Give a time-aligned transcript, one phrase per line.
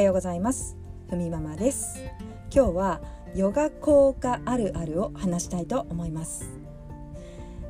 [0.00, 0.78] はようございます。
[1.10, 2.02] ふみママです。
[2.50, 3.00] 今日は
[3.34, 6.48] ヨガ効果あるあるを話したいと思います。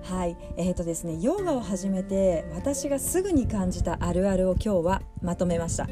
[0.05, 0.37] はい。
[0.57, 5.89] えーとですねヨガを始めて私がすぐに感じたあるあるを今日はまとめました、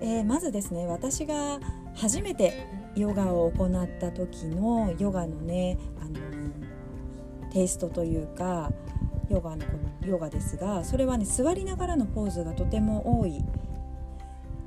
[0.00, 1.60] えー、まずですね私が
[1.94, 2.66] 初めて
[2.96, 8.72] ヨガを行った時のヨガのねあのテイストというか
[9.28, 9.66] ヨガの
[10.06, 13.44] ヨガですがそれはね座りながらのポーズがとても多い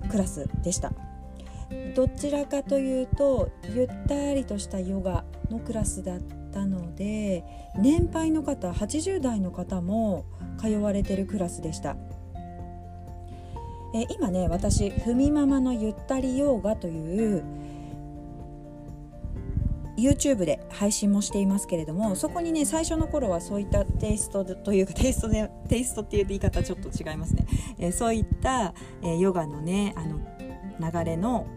[0.07, 0.91] クラスでした。
[1.95, 6.19] どちらかというとゆったりとしたヨガのクラスだっ
[6.53, 7.43] たので
[7.77, 10.25] 年配の方80代の方も
[10.59, 11.97] 通われてるクラスでした。
[13.95, 17.43] え今ね私「ふみママのゆったりヨガ」という
[19.97, 27.47] YouTube で配信もしていますけれどもそこにね最初の頃はそういったテイストというかテイストでテイストっていう言い方ちょっと違いますね、
[27.79, 30.19] えー、そういった、えー、ヨガのねあの
[30.79, 31.47] 流れの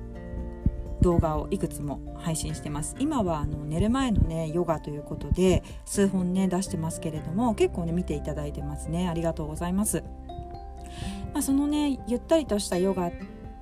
[1.02, 2.94] 動画をいくつも配信してます。
[2.98, 9.08] 今はあの寝る前のねヨガということで数本ね出してますけれども結構ね見ていただいてますね。
[9.08, 10.04] ありがとうございます、
[11.32, 13.10] まあ、そのねゆったりとしたヨガ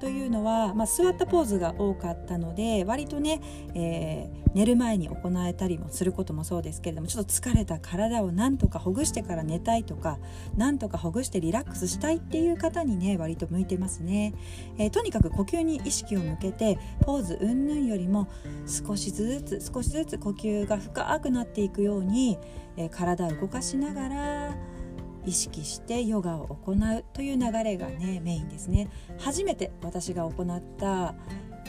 [0.00, 3.40] というのは、まあ、座ったポーズが多かったので割とね、
[3.74, 10.18] えー、寝る前に行えたりもすることもそうですけれどもちょっと疲れた体をなんとかほぐしてから寝たいとか
[10.56, 14.34] なんとかほぐしてリラックスしたいっていう方にね割と向いてますね、
[14.78, 18.28] えー、とにかく呼吸に意識を向けてポーズ云々よりも
[18.66, 22.38] 少しずつ少しずつ呼吸が深くなっていくように、
[22.76, 24.77] えー、体を動かしながら
[25.24, 28.88] 意識してヨガを行うという流れがねメインですね。
[29.18, 31.14] 初めて私が行った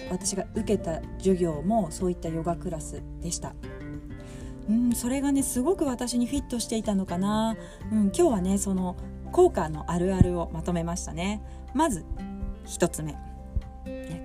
[0.10, 3.54] 私が受けた授業もそういったヨガクラスでした。
[4.70, 7.58] うんそれがねすごく私にフィットしていたのかな、
[7.92, 8.96] うん、今日はねその
[9.32, 11.42] 効果のあるあるをまとめましたね。
[11.74, 12.06] まず
[12.66, 13.16] 1つ目。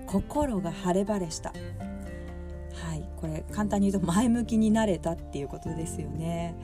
[0.07, 1.49] 心が晴れ晴れした。
[1.49, 6.55] はいこれ簡単に言うと前向きになれたっていうことですよね。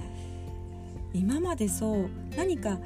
[1.13, 2.79] 今までそう何か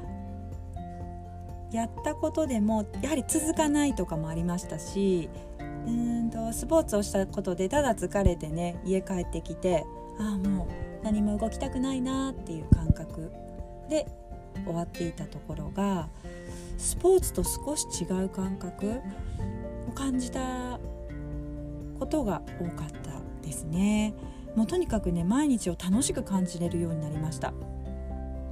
[1.72, 9.86] やったことでもやはり続かないとかもありましたしうんとスポーツをしたことでただ疲れてね家帰ってきて
[10.20, 10.68] ああも
[11.02, 13.32] う何も動きたくないなっていう感覚
[13.90, 14.08] で
[14.64, 16.08] 終わっていたところが
[16.78, 19.02] スポーツと少し違う感覚
[19.88, 20.80] を感じた
[22.00, 24.14] ことが多かったですね。
[24.56, 27.54] もうとにかくね毎日を楽しく感じれるようになりました。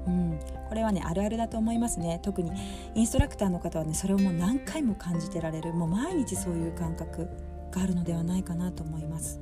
[0.08, 2.20] うん、これはねあるあるだと思いますね。
[2.24, 2.52] 特に
[2.96, 7.30] インストラクターの方はねそれをもう何回も感じてられるもう毎日そういう感覚
[7.72, 9.40] があるのではないかなと思います。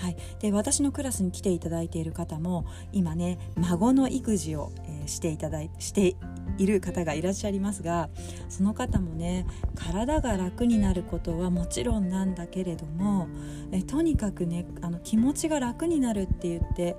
[0.00, 6.16] はい、で私のクラスに来ていただいている方も今ね孫の育児を、えー、していただいして
[6.56, 8.08] いる方がいらっしゃいますが
[8.48, 13.28] その方もね体が楽になることはもちろんなんだけれども
[13.72, 16.96] えとにかくねあの気持ちが楽になるって言って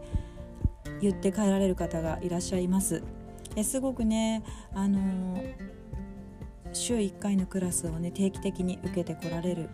[1.02, 3.04] 言って帰られる方がいらっしゃいます
[3.56, 4.44] えすごくね
[4.74, 5.54] あのー、
[6.74, 9.70] 週1回のクラスをね定期的に受けてこられる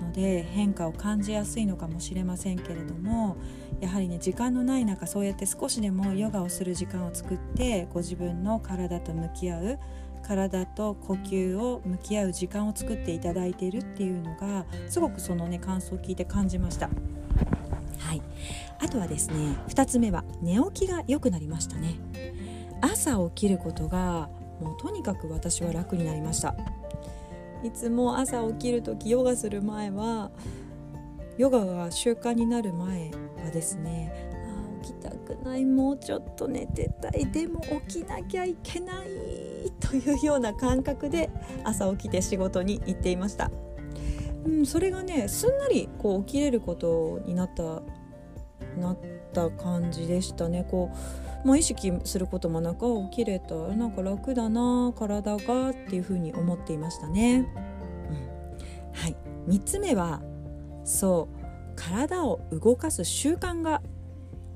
[0.00, 3.36] ので変化を感じやすいのかもしれませんけれども
[3.80, 9.78] やはりね時間のない中そうやって少しでもヨガをする時間を作ってご自分の体と向き合う
[10.22, 16.90] 体と呼吸を向き合う時間を作っていただいているっていうのがすごくそのね感想を聞いて感じました。
[18.00, 18.22] はい、
[18.80, 21.96] あとはですね2つ目は寝起きが良くなりましたね。
[22.80, 24.30] 朝起きることが
[24.60, 26.54] もうとにかく私は楽になりました。
[27.62, 30.30] いつも朝起きる時ヨガする前は
[31.36, 33.10] ヨガが習慣になる前
[33.44, 34.12] はですね
[34.80, 39.08] あ起きたくないもうちょっと寝てたいでも起きなきゃいけない
[39.78, 41.30] というような感覚で
[41.64, 43.50] 朝起きて仕事に行っていました。
[44.44, 47.82] うん、それがねすんなりこう起きれることになった
[48.78, 48.98] なっ
[49.32, 50.66] た感じでしたね。
[50.70, 50.90] こ
[51.44, 57.38] うもう意識することもなく起きれたなんか楽だな体がっていうふうに思っていましたね。
[57.38, 57.46] うん、
[58.92, 59.16] はい。
[59.48, 60.20] 3つ目は
[60.84, 61.40] そう
[61.76, 63.82] 体を動かす習慣が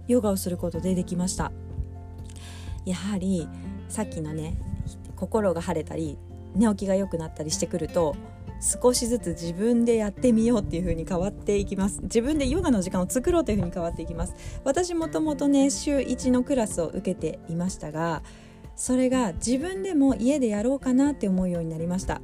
[0.06, 1.52] ヨガをすることでできました。
[2.84, 3.48] やはり
[3.88, 4.58] さっきのね
[5.16, 6.18] 心が晴れたり
[6.54, 8.14] 寝起きが良くなったりしてくると
[8.60, 12.00] 少しずつ自分でやってみようっていう風に変わっていきます。
[12.02, 14.34] 自分でヨガの時間を作ろうという風に変わっていきます。
[14.64, 18.22] 私もともとね週1のクラスを受けていましたが
[18.76, 22.20] それが自分でも家でやろうかなって思うようになりました。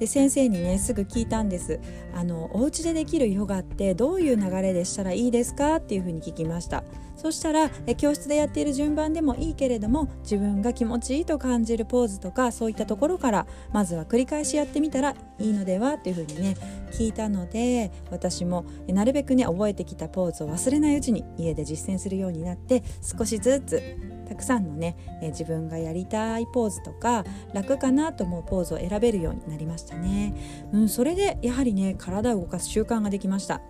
[0.00, 1.78] で先生にねすぐ聞いたんです。
[2.14, 6.82] あのお家でできるヨガってどういう流れでしたらいいですかっていうふうに聞きました。
[7.16, 7.68] そしたら
[7.98, 16.56] 教室でやっている順番でもいいけれども自分が気持ちいいと感じるポーズとかそういったところからまずは繰り返しやってみたらいいのではっていうふうにね
[16.92, 23.82] 聞いたので私もなるべくね覚えてきたポーズを忘れないうちに家で実践するようになって少しずつ
[24.30, 30.32] たくさんのね、え自分がやりたいポーズとか楽かなと思うポーズを選べるようになりましたね。
[30.72, 33.60] うん、それでやはりね体を動かす習慣ができました。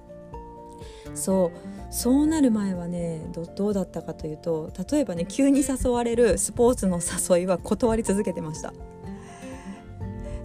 [1.14, 1.58] そう
[1.90, 3.22] そうなる前はね
[3.56, 8.74] どうだったかというと例えばね急に誘われるスポーツの誘いは断り続けてました。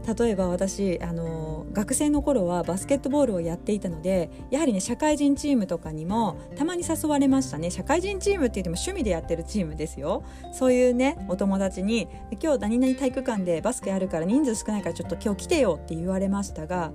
[0.05, 10.23] 例えば私あの学生の頃はバスケットボールをやっていたのでやはりね社会人チームとかにもたまに誘われましたね社会人チームって言っても趣味でやってるチームですよ
[10.53, 12.07] そういうねお友達に
[12.41, 16.91] 「今日何々体育館でバスケあるから人数少ないからちょっと今日来てよ」って言われましたが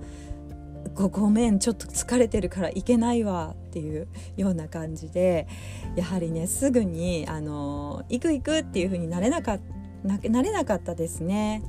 [0.94, 5.46] ごごめんちょっと疲れてるから行けないわっていうような感じで
[5.96, 9.58] やはりねすぐにあの行く行くっていう風になれなか
[10.04, 11.62] ななれなかったですね。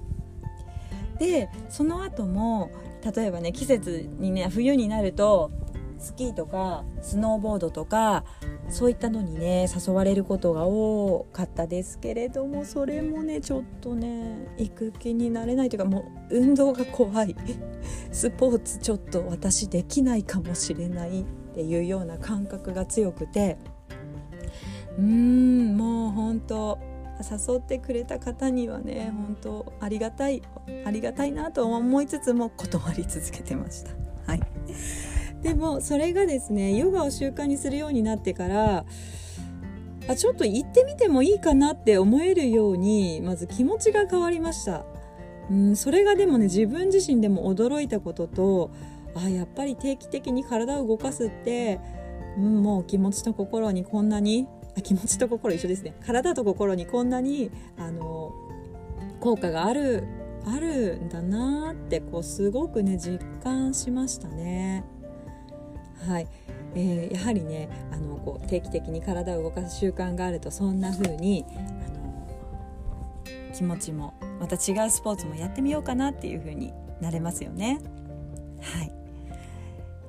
[1.22, 2.72] でその後も
[3.16, 5.52] 例えばね季節にね冬になると
[6.00, 8.24] スキーとかスノーボードとか
[8.70, 17.36] そういったのにね誘われることが多かったですけれどもそれもねちょっとね行く気になれないというかもう運動が怖い。
[18.12, 23.60] スポーツちょっと私できないかもしれないっていうような感覚が強くて。
[24.98, 26.80] うーんもう本当
[27.22, 30.42] 誘ってくれた方にはね本当ありがたい
[30.86, 33.92] ありがたいなと思いつつも断り続けてました。
[34.28, 34.42] はい。
[35.42, 38.86] でもそれがですねヨガを習慣にするようになってから
[40.08, 44.86] あちょっと行ってみてもいいかなって思えるようにまず気持ちが変わりました。
[45.50, 48.72] うんそれがでもね自分自身でも驚いたことと
[49.16, 51.80] あやっぱり定期的に体を動かすって、
[52.38, 58.34] うん、もう気持ちと心にこんなにあ気持ちと心一緒ですね体と心にこんなにあの
[59.20, 60.04] 効果がある
[60.46, 64.84] あるんだなってこうすごくね実感しましたね。
[66.08, 66.28] はい
[66.74, 71.54] えー、やはりねあのこう定期的に体を動かす習慣があるとそんな風にあ
[71.90, 72.28] の
[73.54, 77.80] 気持ちもまた違うスポーツもやってみようかなっていう風になれますよね。
[78.62, 79.01] はい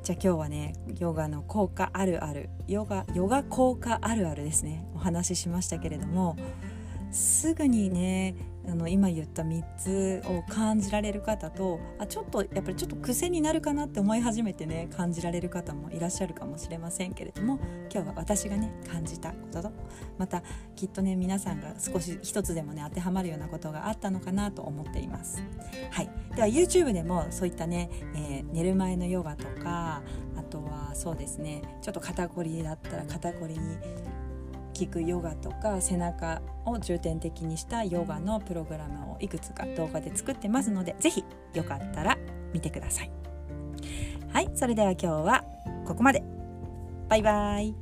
[0.03, 4.85] じゃあ今日はねヨガの効果あるあるヨガヨガ効果あるあるですね。
[4.95, 6.37] お話ししましたけれども
[7.13, 8.35] すぐにね
[8.69, 17.59] あの今言った3つを感じられる方とあちょっとやっぱりちょっと癖になるかなって思い始めてね感じられる方もいらっしゃるかもしれませんけれども
[17.93, 19.73] 今日は私がね感じたことと
[20.19, 20.43] また
[20.77, 25.43] きっとね皆さんが少し一つでもね当てはまるようなことがあったのかなと思っています。
[25.91, 30.03] はい、では YouTube でもそういったね、えー、寝る前のヨガとか
[30.37, 33.61] あとはそうですねちょっと肩こりだったら肩こりに
[34.79, 41.25] 効くヨガとか背中を重点的にしたヨガのプログラムをいくつか動画で作ってますので是非
[41.55, 42.19] よかったら
[42.53, 43.11] 見てください。
[44.33, 45.45] はいそれでは今日は
[45.87, 46.23] ここまで
[47.09, 47.82] バイバイ